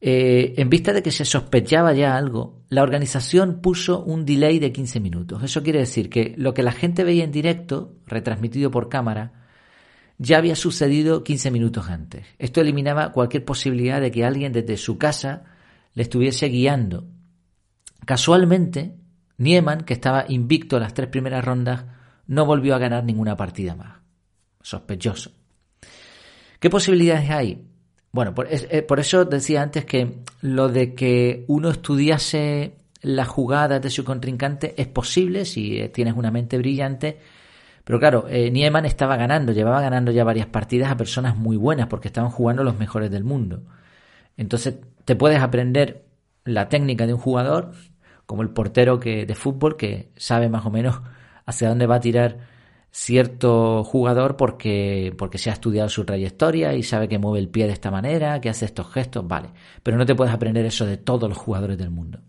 eh, 0.00 0.54
en 0.56 0.70
vista 0.70 0.92
de 0.92 1.02
que 1.02 1.10
se 1.10 1.24
sospechaba 1.24 1.92
ya 1.92 2.16
algo, 2.16 2.62
la 2.68 2.84
organización 2.84 3.60
puso 3.60 4.04
un 4.04 4.24
delay 4.24 4.60
de 4.60 4.70
15 4.70 5.00
minutos. 5.00 5.42
Eso 5.42 5.64
quiere 5.64 5.80
decir 5.80 6.08
que 6.08 6.32
lo 6.38 6.54
que 6.54 6.62
la 6.62 6.70
gente 6.70 7.02
veía 7.02 7.24
en 7.24 7.32
directo, 7.32 7.96
retransmitido 8.06 8.70
por 8.70 8.88
cámara, 8.88 9.32
ya 10.16 10.38
había 10.38 10.54
sucedido 10.54 11.24
15 11.24 11.50
minutos 11.50 11.88
antes. 11.90 12.24
Esto 12.38 12.60
eliminaba 12.60 13.10
cualquier 13.10 13.44
posibilidad 13.44 14.00
de 14.00 14.12
que 14.12 14.24
alguien 14.24 14.52
desde 14.52 14.76
su 14.76 14.96
casa 14.96 15.42
le 15.94 16.04
estuviese 16.04 16.46
guiando. 16.46 17.08
Casualmente, 18.06 18.94
Nieman, 19.38 19.80
que 19.80 19.94
estaba 19.94 20.24
invicto 20.28 20.78
las 20.78 20.94
tres 20.94 21.08
primeras 21.08 21.44
rondas, 21.44 21.86
no 22.30 22.46
volvió 22.46 22.76
a 22.76 22.78
ganar 22.78 23.02
ninguna 23.02 23.36
partida 23.36 23.74
más. 23.74 23.98
Sospechoso. 24.62 25.32
¿Qué 26.60 26.70
posibilidades 26.70 27.28
hay? 27.28 27.66
Bueno, 28.12 28.34
por, 28.34 28.46
eh, 28.48 28.86
eso 28.98 29.24
decía 29.24 29.62
antes 29.62 29.84
que 29.84 30.20
lo 30.40 30.68
de 30.68 30.94
que 30.94 31.44
uno 31.48 31.70
estudiase 31.70 32.76
las 33.02 33.26
jugadas 33.26 33.82
de 33.82 33.90
su 33.90 34.04
contrincante 34.04 34.74
es 34.80 34.86
posible 34.86 35.44
si 35.44 35.80
eh, 35.80 35.88
tienes 35.88 36.14
una 36.14 36.30
mente 36.30 36.56
brillante. 36.56 37.18
Pero 37.82 37.98
claro, 37.98 38.26
eh, 38.28 38.48
Nieman 38.52 38.84
estaba 38.84 39.16
ganando, 39.16 39.50
llevaba 39.50 39.80
ganando 39.80 40.12
ya 40.12 40.22
varias 40.22 40.46
partidas 40.46 40.92
a 40.92 40.96
personas 40.96 41.36
muy 41.36 41.56
buenas 41.56 41.88
porque 41.88 42.08
estaban 42.08 42.30
jugando 42.30 42.62
los 42.62 42.78
mejores 42.78 43.10
del 43.10 43.24
mundo. 43.24 43.64
Entonces 44.36 44.76
te 45.04 45.16
puedes 45.16 45.40
aprender 45.40 46.04
la 46.44 46.68
técnica 46.68 47.08
de 47.08 47.14
un 47.14 47.20
jugador, 47.20 47.72
como 48.24 48.42
el 48.42 48.50
portero 48.50 49.00
que, 49.00 49.26
de 49.26 49.34
fútbol 49.34 49.76
que 49.76 50.12
sabe 50.14 50.48
más 50.48 50.64
o 50.64 50.70
menos 50.70 51.00
hacia 51.50 51.68
dónde 51.68 51.86
va 51.86 51.96
a 51.96 52.00
tirar 52.00 52.38
cierto 52.90 53.84
jugador 53.84 54.36
porque, 54.36 55.14
porque 55.16 55.38
se 55.38 55.50
ha 55.50 55.52
estudiado 55.52 55.88
su 55.88 56.04
trayectoria 56.04 56.74
y 56.74 56.82
sabe 56.82 57.08
que 57.08 57.18
mueve 57.18 57.38
el 57.38 57.48
pie 57.48 57.66
de 57.66 57.72
esta 57.72 57.90
manera, 57.90 58.40
que 58.40 58.48
hace 58.48 58.64
estos 58.64 58.90
gestos, 58.92 59.26
vale. 59.26 59.50
Pero 59.82 59.96
no 59.96 60.06
te 60.06 60.14
puedes 60.14 60.34
aprender 60.34 60.64
eso 60.64 60.86
de 60.86 60.96
todos 60.96 61.28
los 61.28 61.38
jugadores 61.38 61.78
del 61.78 61.90
mundo. 61.90 62.20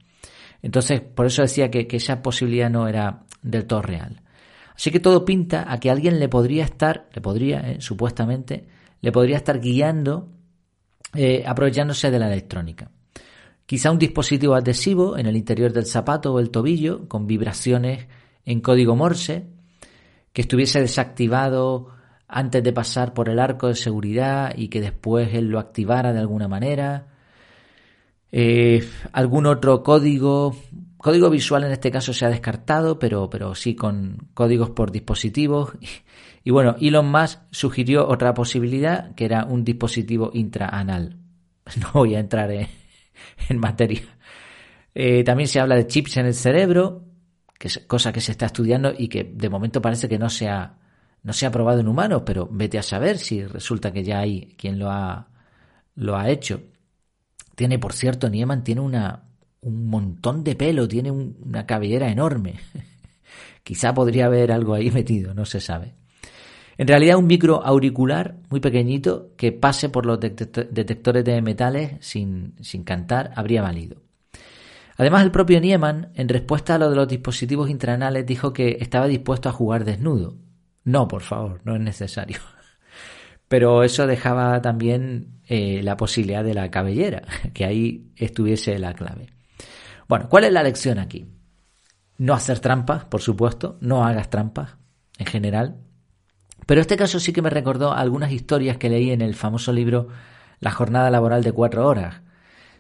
Entonces, 0.62 1.02
por 1.02 1.26
eso 1.26 1.42
decía 1.42 1.72
que, 1.72 1.88
esa 1.90 2.22
posibilidad 2.22 2.70
no 2.70 2.88
era 2.88 3.24
del 3.42 3.66
todo 3.66 3.82
real. 3.82 4.22
Así 4.76 4.92
que 4.92 5.00
todo 5.00 5.26
pinta 5.26 5.72
a 5.72 5.80
que 5.80 5.90
alguien 5.90 6.20
le 6.20 6.30
podría 6.30 6.64
estar, 6.64 7.10
le 7.14 7.22
podría, 7.22 7.60
eh, 7.62 7.82
supuestamente, 7.82 8.68
le 9.02 9.12
podría 9.12 9.38
estar 9.38 9.60
guiando 9.60 10.30
eh, 11.16 11.44
aprovechándose 11.46 12.12
de 12.12 12.20
la 12.20 12.28
electrónica. 12.28 12.92
Quizá 13.66 13.92
un 13.92 14.00
dispositivo 14.00 14.54
adhesivo 14.54 15.18
en 15.18 15.26
el 15.26 15.36
interior 15.36 15.72
del 15.74 15.86
zapato 15.86 16.34
o 16.34 16.40
el 16.40 16.52
tobillo 16.52 17.08
con 17.08 17.26
vibraciones 17.26 18.08
en 18.52 18.62
código 18.62 18.96
Morse 18.96 19.48
que 20.34 20.42
estuviese 20.42 20.80
desactivado 20.80 21.88
antes 22.28 22.64
de 22.64 22.74
pasar 22.74 23.14
por 23.14 23.30
el 23.30 23.40
arco 23.40 23.68
de 23.68 23.76
seguridad 23.76 24.54
y 24.56 24.70
que 24.70 24.82
después 24.82 25.34
él 25.34 25.48
lo 25.48 25.60
activara 25.60 26.14
de 26.14 26.20
alguna 26.20 26.48
manera. 26.48 27.08
Eh, 28.32 28.88
algún 29.12 29.46
otro 29.46 29.84
código, 29.84 30.56
código 30.98 31.30
visual 31.30 31.66
en 31.66 31.74
este 31.74 31.92
caso 31.92 32.14
se 32.14 32.26
ha 32.26 32.30
descartado, 32.30 32.98
pero, 33.00 33.30
pero 33.30 33.54
sí 33.56 33.76
con 33.76 34.30
códigos 34.34 34.70
por 34.72 34.92
dispositivos. 34.92 35.74
Y, 36.44 36.50
bueno, 36.50 36.76
Elon 36.82 37.06
Musk 37.06 37.40
sugirió 37.52 38.08
otra 38.08 38.34
posibilidad, 38.34 39.14
que 39.14 39.26
era 39.26 39.46
un 39.46 39.64
dispositivo 39.64 40.32
intraanal. 40.34 41.18
No 41.80 41.92
voy 41.94 42.16
a 42.16 42.20
entrar 42.20 42.50
en, 42.50 43.60
materia. 43.60 44.02
Eh, 44.96 45.24
también 45.24 45.48
se 45.48 45.60
habla 45.60 45.76
de 45.76 45.86
chips 45.86 46.18
en 46.18 46.26
el 46.26 46.34
cerebro, 46.34 47.11
que 47.62 47.68
es 47.68 47.78
cosa 47.86 48.12
que 48.12 48.22
se 48.22 48.32
está 48.32 48.48
estudiando 48.48 48.92
y 48.98 49.08
que 49.08 49.24
de 49.24 49.48
momento 49.48 49.84
parece 49.84 50.10
que 50.10 50.18
no 50.18 50.32
se 50.32 50.50
ha, 50.50 50.80
no 51.22 51.32
se 51.32 51.46
ha 51.46 51.52
probado 51.52 51.80
en 51.80 51.88
humanos, 51.88 52.24
pero 52.26 52.50
vete 52.52 52.80
a 52.80 52.82
saber 52.82 53.20
si 53.20 53.46
resulta 53.46 53.94
que 53.94 54.04
ya 54.04 54.18
hay 54.18 54.56
quien 54.58 54.80
lo 54.80 54.90
ha, 54.90 55.28
lo 55.94 56.18
ha 56.18 56.28
hecho. 56.32 56.64
Tiene, 57.54 57.78
por 57.78 57.94
cierto, 57.94 58.30
Nieman 58.30 58.64
tiene 58.64 58.82
una, 58.82 59.26
un 59.62 59.86
montón 59.86 60.44
de 60.44 60.56
pelo, 60.56 60.88
tiene 60.88 61.12
una 61.12 61.68
cabellera 61.68 62.10
enorme. 62.10 62.56
Quizá 63.64 63.94
podría 63.94 64.26
haber 64.26 64.52
algo 64.52 64.74
ahí 64.74 64.90
metido, 64.90 65.36
no 65.36 65.46
se 65.46 65.60
sabe. 65.60 65.94
En 66.80 66.88
realidad 66.88 67.20
un 67.20 67.28
micro 67.28 67.64
auricular 67.64 68.38
muy 68.50 68.60
pequeñito 68.60 69.36
que 69.38 69.52
pase 69.52 69.90
por 69.90 70.08
los 70.08 70.20
detectores 70.20 71.24
de 71.24 71.40
metales 71.44 71.92
sin, 72.00 72.56
sin 72.60 72.84
cantar 72.84 73.30
habría 73.36 73.62
valido. 73.62 73.98
Además, 75.02 75.24
el 75.24 75.32
propio 75.32 75.60
Nieman, 75.60 76.12
en 76.14 76.30
respuesta 76.30 76.76
a 76.76 76.78
lo 76.78 76.92
de 76.92 76.96
los 76.96 77.08
dispositivos 77.08 77.72
intranales, 77.72 78.24
dijo 78.24 78.54
que 78.54 78.78
estaba 78.82 79.08
dispuesto 79.08 79.50
a 79.50 79.52
jugar 79.52 79.84
desnudo. 79.84 80.38
No, 80.84 81.08
por 81.08 81.24
favor, 81.24 81.60
no 81.64 81.74
es 81.74 81.82
necesario. 81.82 82.38
Pero 83.48 83.82
eso 83.82 84.06
dejaba 84.06 84.62
también 84.62 85.42
eh, 85.48 85.82
la 85.82 85.98
posibilidad 85.98 86.44
de 86.44 86.54
la 86.54 86.70
cabellera, 86.70 87.24
que 87.56 87.66
ahí 87.66 88.12
estuviese 88.16 88.78
la 88.78 88.94
clave. 88.94 89.34
Bueno, 90.08 90.30
¿cuál 90.30 90.44
es 90.44 90.54
la 90.54 90.62
lección 90.62 91.00
aquí? 91.00 91.26
No 92.20 92.36
hacer 92.36 92.60
trampas, 92.60 93.06
por 93.06 93.22
supuesto, 93.24 93.80
no 93.82 94.06
hagas 94.06 94.30
trampas 94.30 94.76
en 95.18 95.26
general. 95.26 95.78
Pero 96.68 96.80
este 96.80 96.96
caso 96.96 97.20
sí 97.20 97.34
que 97.34 97.42
me 97.42 97.50
recordó 97.50 97.92
algunas 97.92 98.32
historias 98.32 98.78
que 98.78 98.92
leí 98.92 99.10
en 99.10 99.22
el 99.22 99.34
famoso 99.34 99.74
libro 99.74 100.10
La 100.60 100.70
jornada 100.70 101.10
laboral 101.10 101.42
de 101.42 101.54
cuatro 101.54 101.88
horas, 101.88 102.22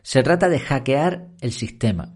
se 0.03 0.24
trata 0.24 0.50
de 0.50 0.60
hackear 0.60 1.27
el 1.41 1.51
sistema. 1.51 2.15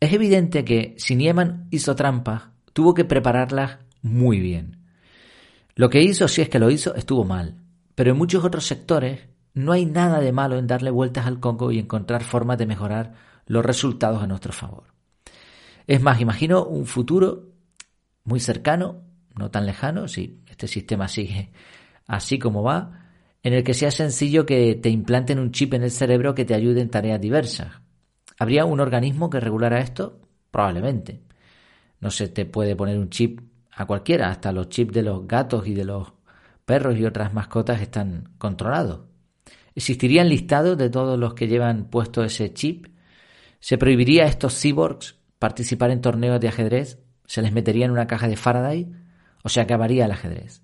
Es 0.00 0.12
evidente 0.12 0.64
que 0.64 0.94
si 0.98 1.14
Nieman 1.14 1.68
hizo 1.70 1.94
trampas, 1.94 2.44
tuvo 2.72 2.94
que 2.94 3.04
prepararlas 3.04 3.78
muy 4.02 4.40
bien. 4.40 4.78
Lo 5.74 5.90
que 5.90 6.02
hizo, 6.02 6.28
si 6.28 6.42
es 6.42 6.48
que 6.48 6.58
lo 6.58 6.70
hizo, 6.70 6.94
estuvo 6.94 7.24
mal. 7.24 7.56
Pero 7.94 8.12
en 8.12 8.18
muchos 8.18 8.44
otros 8.44 8.66
sectores 8.66 9.28
no 9.54 9.72
hay 9.72 9.86
nada 9.86 10.20
de 10.20 10.32
malo 10.32 10.58
en 10.58 10.66
darle 10.66 10.90
vueltas 10.90 11.26
al 11.26 11.40
coco 11.40 11.70
y 11.70 11.78
encontrar 11.78 12.24
formas 12.24 12.58
de 12.58 12.66
mejorar 12.66 13.14
los 13.46 13.64
resultados 13.64 14.22
a 14.22 14.26
nuestro 14.26 14.52
favor. 14.52 14.92
Es 15.86 16.00
más, 16.00 16.20
imagino 16.20 16.64
un 16.64 16.86
futuro 16.86 17.50
muy 18.24 18.40
cercano, 18.40 19.02
no 19.34 19.50
tan 19.50 19.66
lejano, 19.66 20.08
si 20.08 20.42
este 20.48 20.68
sistema 20.68 21.08
sigue 21.08 21.52
así 22.06 22.38
como 22.38 22.62
va, 22.62 23.01
en 23.42 23.54
el 23.54 23.64
que 23.64 23.74
sea 23.74 23.90
sencillo 23.90 24.46
que 24.46 24.74
te 24.76 24.88
implanten 24.88 25.38
un 25.38 25.50
chip 25.50 25.74
en 25.74 25.82
el 25.82 25.90
cerebro 25.90 26.34
que 26.34 26.44
te 26.44 26.54
ayude 26.54 26.80
en 26.80 26.90
tareas 26.90 27.20
diversas. 27.20 27.80
¿Habría 28.38 28.64
un 28.64 28.80
organismo 28.80 29.30
que 29.30 29.40
regulara 29.40 29.80
esto? 29.80 30.20
Probablemente. 30.50 31.22
No 32.00 32.10
se 32.10 32.28
te 32.28 32.44
puede 32.46 32.76
poner 32.76 32.98
un 32.98 33.10
chip 33.10 33.40
a 33.70 33.86
cualquiera, 33.86 34.30
hasta 34.30 34.52
los 34.52 34.68
chips 34.68 34.92
de 34.92 35.02
los 35.02 35.26
gatos 35.26 35.66
y 35.66 35.74
de 35.74 35.84
los 35.84 36.12
perros 36.64 36.96
y 36.98 37.04
otras 37.04 37.32
mascotas 37.32 37.80
están 37.80 38.30
controlados. 38.38 39.00
¿Existirían 39.74 40.28
listados 40.28 40.76
de 40.76 40.90
todos 40.90 41.18
los 41.18 41.34
que 41.34 41.48
llevan 41.48 41.88
puesto 41.88 42.22
ese 42.22 42.52
chip? 42.52 42.86
¿Se 43.58 43.78
prohibiría 43.78 44.24
a 44.24 44.26
estos 44.26 44.60
cyborgs 44.60 45.16
participar 45.38 45.90
en 45.90 46.00
torneos 46.00 46.40
de 46.40 46.48
ajedrez? 46.48 46.98
¿Se 47.26 47.42
les 47.42 47.52
metería 47.52 47.86
en 47.86 47.92
una 47.92 48.06
caja 48.06 48.28
de 48.28 48.36
Faraday? 48.36 48.92
¿O 49.42 49.48
se 49.48 49.60
acabaría 49.60 50.04
el 50.04 50.10
ajedrez? 50.10 50.62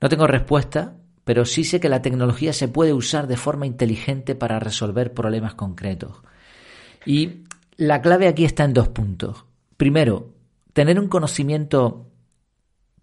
No 0.00 0.08
tengo 0.08 0.26
respuesta, 0.26 0.96
pero 1.24 1.44
sí 1.44 1.64
sé 1.64 1.80
que 1.80 1.88
la 1.88 2.02
tecnología 2.02 2.52
se 2.52 2.68
puede 2.68 2.92
usar 2.92 3.26
de 3.26 3.36
forma 3.36 3.66
inteligente 3.66 4.34
para 4.34 4.58
resolver 4.58 5.14
problemas 5.14 5.54
concretos. 5.54 6.22
Y 7.06 7.44
la 7.76 8.00
clave 8.00 8.28
aquí 8.28 8.44
está 8.44 8.64
en 8.64 8.74
dos 8.74 8.88
puntos. 8.88 9.44
Primero, 9.76 10.34
tener 10.72 10.98
un 10.98 11.08
conocimiento 11.08 12.06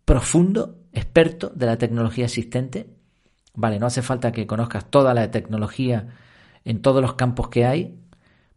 profundo, 0.06 0.80
experto 0.94 1.52
de 1.56 1.66
la 1.66 1.78
tecnología 1.78 2.26
existente. 2.26 2.90
Vale, 3.54 3.80
no 3.80 3.86
hace 3.86 4.02
falta 4.02 4.32
que 4.32 4.48
conozcas 4.48 4.90
toda 4.90 5.14
la 5.14 5.32
tecnología 5.32 6.08
en 6.66 6.82
todos 6.82 7.02
los 7.02 7.14
campos 7.14 7.50
que 7.50 7.66
hay. 7.66 8.00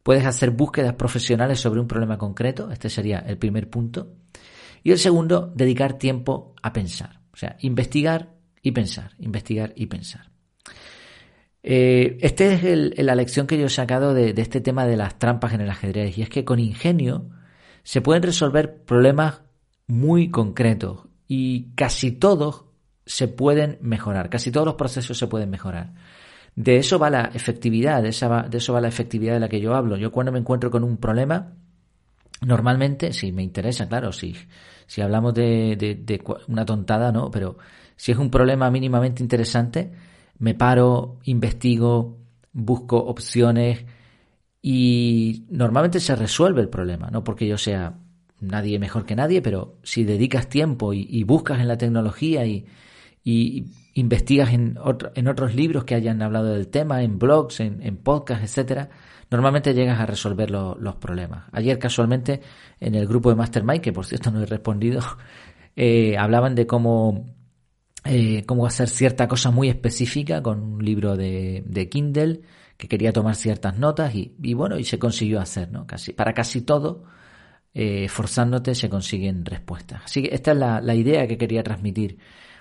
Puedes 0.02 0.26
hacer 0.26 0.50
búsquedas 0.50 0.94
profesionales 0.94 1.60
sobre 1.60 1.80
un 1.80 1.86
problema 1.86 2.18
concreto. 2.18 2.70
Este 2.70 2.90
sería 2.90 3.20
el 3.20 3.38
primer 3.38 3.70
punto. 3.70 4.14
Y 4.82 4.90
el 4.90 4.98
segundo, 4.98 5.52
dedicar 5.54 5.94
tiempo 5.94 6.54
a 6.62 6.72
pensar. 6.72 7.20
O 7.32 7.36
sea, 7.36 7.56
investigar 7.60 8.31
y 8.62 8.70
pensar, 8.70 9.12
investigar 9.18 9.72
y 9.76 9.86
pensar. 9.86 10.30
Eh, 11.64 12.18
esta 12.20 12.44
es 12.44 12.98
la 12.98 13.14
lección 13.14 13.46
que 13.46 13.58
yo 13.58 13.66
he 13.66 13.70
sacado 13.70 14.14
de, 14.14 14.34
este 14.36 14.60
tema 14.60 14.86
de 14.86 14.96
las 14.96 15.18
trampas 15.18 15.52
en 15.52 15.60
el 15.60 15.70
ajedrez, 15.70 16.18
y 16.18 16.22
es 16.22 16.28
que 16.28 16.44
con 16.44 16.58
ingenio 16.58 17.28
se 17.82 18.00
pueden 18.00 18.22
resolver 18.22 18.82
problemas 18.84 19.42
muy 19.86 20.30
concretos 20.30 21.06
y 21.28 21.72
casi 21.74 22.12
todos 22.12 22.64
se 23.04 23.28
pueden 23.28 23.78
mejorar, 23.80 24.30
casi 24.30 24.50
todos 24.50 24.66
los 24.66 24.74
procesos 24.76 25.18
se 25.18 25.26
pueden 25.26 25.50
mejorar. 25.50 25.92
De 26.54 26.76
eso 26.76 26.98
va 26.98 27.10
la 27.10 27.30
efectividad, 27.34 28.02
de, 28.02 28.10
esa 28.10 28.42
de 28.42 28.58
eso 28.58 28.72
va 28.72 28.80
la 28.80 28.88
efectividad 28.88 29.34
de 29.34 29.40
la 29.40 29.48
que 29.48 29.60
yo 29.60 29.74
hablo. 29.74 29.96
Yo 29.96 30.12
cuando 30.12 30.32
me 30.32 30.38
encuentro 30.38 30.70
con 30.70 30.84
un 30.84 30.98
problema, 30.98 31.54
normalmente, 32.42 33.12
si 33.12 33.32
me 33.32 33.42
interesa, 33.42 33.88
claro, 33.88 34.12
si, 34.12 34.36
si 34.86 35.00
hablamos 35.00 35.32
de 35.34 36.20
una 36.48 36.66
tontada, 36.66 37.10
no, 37.10 37.30
pero 37.30 37.56
si 38.02 38.10
es 38.10 38.18
un 38.18 38.30
problema 38.30 38.68
mínimamente 38.68 39.22
interesante, 39.22 39.92
me 40.40 40.56
paro, 40.56 41.20
investigo, 41.22 42.18
busco 42.52 42.96
opciones 42.96 43.84
y 44.60 45.44
normalmente 45.50 46.00
se 46.00 46.16
resuelve 46.16 46.62
el 46.62 46.68
problema, 46.68 47.10
no 47.12 47.22
porque 47.22 47.46
yo 47.46 47.56
sea 47.56 48.00
nadie 48.40 48.80
mejor 48.80 49.06
que 49.06 49.14
nadie, 49.14 49.40
pero 49.40 49.76
si 49.84 50.02
dedicas 50.02 50.48
tiempo 50.48 50.92
y, 50.92 51.22
buscas 51.22 51.60
en 51.60 51.68
la 51.68 51.78
tecnología 51.78 52.44
y, 52.44 52.66
investigas 53.94 54.52
en, 54.52 54.80
en, 55.14 55.28
otros 55.28 55.54
libros 55.54 55.84
que 55.84 55.94
hayan 55.94 56.22
hablado 56.22 56.54
del 56.54 56.66
tema, 56.66 57.04
en 57.04 57.20
blogs, 57.20 57.60
en, 57.60 57.96
podcasts, 57.98 58.42
etcétera, 58.42 58.90
normalmente 59.30 59.74
llegas 59.74 60.00
a 60.00 60.06
resolver 60.06 60.50
los 60.50 60.96
problemas. 60.96 61.44
Ayer 61.52 61.78
casualmente 61.78 62.40
en 62.80 62.96
el 62.96 63.06
grupo 63.06 63.28
de 63.28 63.36
Mastermind, 63.36 63.80
que 63.80 63.92
por 63.92 64.06
cierto 64.06 64.32
no 64.32 64.42
he 64.42 64.46
respondido, 64.46 65.02
eh, 65.76 66.18
hablaban 66.18 66.56
de 66.56 66.66
cómo 66.66 67.41
eh, 68.04 68.44
cómo 68.46 68.66
hacer 68.66 68.88
cierta 68.88 69.28
cosa 69.28 69.50
muy 69.50 69.68
específica 69.68 70.42
con 70.42 70.60
un 70.60 70.84
libro 70.84 71.16
de, 71.16 71.88
Kindle 71.90 72.40
que 72.76 72.88
quería 72.88 73.12
tomar 73.12 73.36
ciertas 73.36 73.78
notas 73.78 74.12
y, 74.14 74.54
bueno, 74.54 74.76
y 74.78 74.84
se 74.84 74.98
consiguió 74.98 75.40
hacer, 75.40 75.70
¿no? 75.70 75.86
Casi, 75.86 76.12
para 76.12 76.32
casi 76.34 76.62
todo, 76.62 77.04
eh, 77.74 78.08
forzándote 78.08 78.74
se 78.74 78.90
consiguen 78.90 79.44
respuestas. 79.44 80.02
Así 80.04 80.22
que 80.22 80.34
esta 80.34 80.50
es 80.52 80.58
la, 80.58 80.94
idea 80.94 81.28
que 81.28 81.38
quería 81.38 81.62
transmitir. 81.62 82.18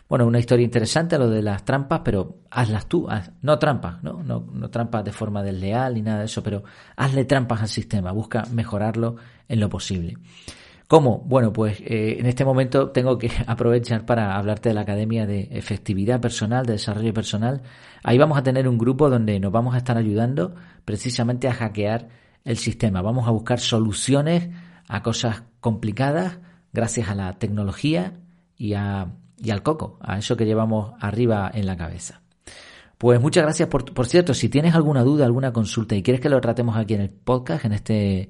bueno, 0.08 0.28
una 0.28 0.40
historia 0.40 0.64
interesante 0.64 1.18
lo 1.18 1.30
de 1.30 1.42
las 1.42 1.66
trampas, 1.66 2.02
pero 2.06 2.42
hazlas 2.52 2.88
tú, 2.88 3.08
no 3.42 3.58
trampas. 3.58 4.04
¿no? 4.04 4.22
No 4.24 4.70
trampas 4.70 5.04
de 5.06 5.12
forma 5.12 5.42
desleal 5.42 5.96
ni 5.96 6.04
nada 6.04 6.20
de 6.20 6.26
eso, 6.26 6.44
pero 6.44 6.64
hazle 6.98 7.26
trampas 7.26 7.62
al 7.62 7.70
sistema, 7.70 8.12
busca 8.12 8.44
mejorarlo 8.52 9.16
en 9.48 9.60
lo 9.60 9.70
posible. 9.70 10.18
¿Cómo? 10.92 11.20
Bueno, 11.20 11.54
pues 11.54 11.80
eh, 11.80 12.18
en 12.20 12.26
este 12.26 12.44
momento 12.44 12.90
tengo 12.90 13.18
que 13.18 13.32
aprovechar 13.48 14.06
para 14.06 14.36
hablarte 14.36 14.68
de 14.68 14.76
la 14.76 14.82
Academia 14.82 15.26
de 15.26 15.48
Efectividad 15.50 16.20
Personal, 16.20 16.66
de 16.66 16.74
Desarrollo 16.74 17.14
Personal. 17.14 17.62
Ahí 18.04 18.18
vamos 18.18 18.38
a 18.38 18.44
tener 18.44 18.68
un 18.68 18.78
grupo 18.78 19.10
donde 19.10 19.40
nos 19.40 19.54
vamos 19.54 19.74
a 19.74 19.78
estar 19.78 19.96
ayudando 19.96 20.54
precisamente 20.84 21.48
a 21.48 21.54
hackear 21.54 22.10
el 22.44 22.58
sistema. 22.58 23.02
Vamos 23.02 23.26
a 23.26 23.32
buscar 23.32 23.62
soluciones 23.62 24.50
a 24.90 25.02
cosas 25.02 25.44
complicadas 25.62 26.40
gracias 26.74 27.08
a 27.08 27.16
la 27.16 27.40
tecnología 27.40 28.20
y, 28.58 28.74
a, 28.74 29.14
y 29.38 29.52
al 29.52 29.64
coco, 29.64 29.98
a 30.02 30.18
eso 30.18 30.36
que 30.36 30.46
llevamos 30.46 30.92
arriba 31.00 31.50
en 31.54 31.68
la 31.68 31.78
cabeza. 31.78 32.22
Pues 32.98 33.22
muchas 33.22 33.44
gracias 33.44 33.70
por, 33.70 33.94
por 33.94 34.08
cierto, 34.08 34.34
si 34.34 34.50
tienes 34.50 34.76
alguna 34.76 35.04
duda, 35.06 35.24
alguna 35.24 35.54
consulta 35.54 35.96
y 35.96 36.04
quieres 36.04 36.20
que 36.20 36.28
lo 36.28 36.42
tratemos 36.42 36.76
aquí 36.76 36.96
en 36.96 37.02
el 37.02 37.12
podcast, 37.12 37.64
en 37.64 37.72
este 37.72 38.30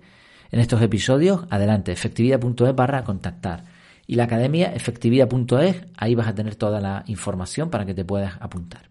en 0.52 0.60
estos 0.60 0.82
episodios, 0.82 1.46
adelante, 1.50 1.92
efectividad.es 1.92 2.76
barra 2.76 3.04
contactar. 3.04 3.64
Y 4.08 4.16
la 4.16 4.26
academia 4.26 4.74
efectividad.es, 4.74 5.86
ahí 5.98 6.16
vas 6.16 6.28
a 6.28 6.36
tener 6.36 6.56
toda 6.56 6.82
la 6.82 7.04
información 7.08 7.70
para 7.70 7.86
que 7.86 7.94
te 7.94 8.04
puedas 8.04 8.34
apuntar. 8.42 8.90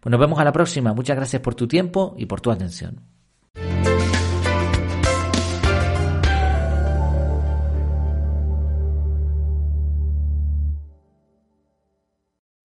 Pues 0.00 0.10
nos 0.10 0.20
vemos 0.20 0.38
a 0.38 0.44
la 0.44 0.52
próxima. 0.52 0.94
Muchas 0.94 1.16
gracias 1.16 1.42
por 1.42 1.54
tu 1.54 1.66
tiempo 1.66 2.14
y 2.16 2.26
por 2.26 2.40
tu 2.40 2.50
atención. 2.52 3.00